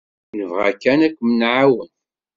[0.37, 1.91] Nebɣa kan ad kem-nɛawen.